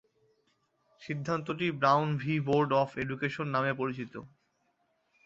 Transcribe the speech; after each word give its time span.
সিদ্ধান্তটি 1.01 1.67
Brown 1.71 2.07
v 2.17 2.33
Board 2.47 2.69
of 2.73 2.89
Education 2.97 3.47
নামে 3.47 3.71
পরিচিত। 3.73 4.13